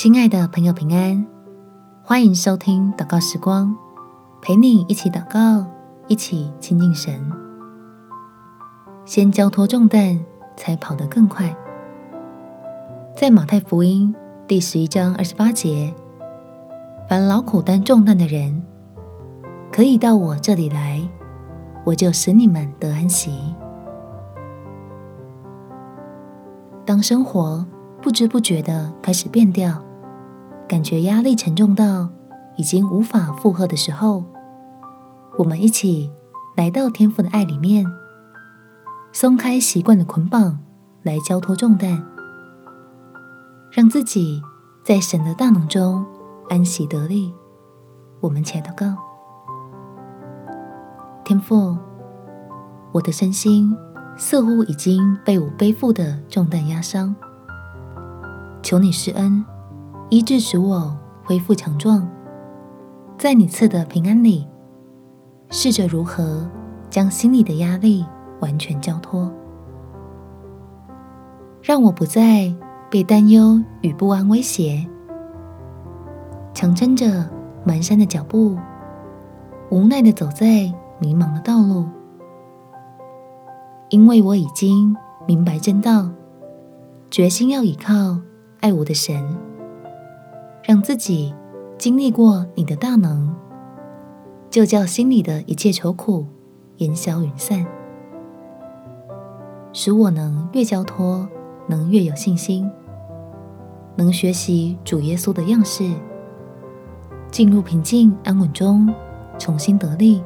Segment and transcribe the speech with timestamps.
[0.00, 1.26] 亲爱的朋友，平安！
[2.04, 3.76] 欢迎收听祷告时光，
[4.40, 5.66] 陪你一起祷告，
[6.06, 7.20] 一起亲近神。
[9.04, 10.20] 先交托重担，
[10.56, 11.52] 才跑得更快。
[13.16, 14.14] 在马太福音
[14.46, 15.92] 第十一章二十八节，
[17.08, 18.62] 凡劳苦担重担的人，
[19.72, 21.02] 可以到我这里来，
[21.84, 23.32] 我就使你们得安息。
[26.86, 27.66] 当生活
[28.00, 29.82] 不知不觉的开始变调，
[30.68, 32.10] 感觉压力沉重到
[32.56, 34.22] 已经无法负荷的时候，
[35.38, 36.10] 我们一起
[36.56, 37.86] 来到天父的爱里面，
[39.10, 40.58] 松开习惯的捆绑，
[41.02, 42.04] 来交托重担，
[43.72, 44.42] 让自己
[44.84, 46.04] 在神的大能中
[46.50, 47.32] 安息得力。
[48.20, 48.94] 我们且祷告：
[51.24, 51.78] 天父，
[52.92, 53.74] 我的身心
[54.18, 57.16] 似乎已经被我背负的重担压伤，
[58.62, 59.42] 求你施恩。
[60.10, 62.08] 医治使我恢复强壮，
[63.18, 64.48] 在你赐的平安里，
[65.50, 66.48] 试着如何
[66.88, 68.06] 将心里的压力
[68.40, 69.30] 完全交托，
[71.60, 72.50] 让我不再
[72.90, 74.82] 被担忧与不安威胁，
[76.54, 77.04] 强撑着
[77.66, 78.56] 蹒跚的脚步，
[79.70, 81.84] 无奈地走在迷茫的道路，
[83.90, 86.08] 因为我已经明白真道，
[87.10, 88.18] 决心要依靠
[88.60, 89.22] 爱我的神。
[90.68, 91.34] 让自己
[91.78, 93.34] 经历过你的大能，
[94.50, 96.26] 就叫心里的一切愁苦
[96.76, 97.64] 烟消云散，
[99.72, 101.26] 使我能越交托，
[101.68, 102.70] 能越有信心，
[103.96, 105.90] 能学习主耶稣的样式，
[107.30, 108.92] 进入平静安稳中，
[109.38, 110.22] 重新得力，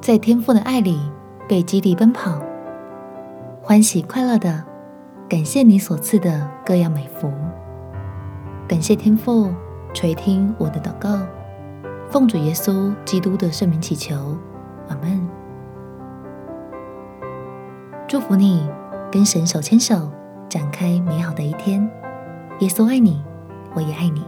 [0.00, 0.98] 在天父的爱里
[1.46, 2.40] 被激励奔跑，
[3.62, 4.64] 欢喜快乐的
[5.28, 7.30] 感谢你所赐的各样美福。
[8.68, 9.54] 感谢天父
[9.94, 11.24] 垂听我的祷告，
[12.10, 14.36] 奉主耶稣基督的圣名祈求，
[14.88, 15.28] 阿门。
[18.08, 18.68] 祝福你
[19.12, 20.10] 跟神手牵手，
[20.48, 21.88] 展开美好的一天。
[22.58, 23.22] 耶稣爱你，
[23.72, 24.24] 我也爱你。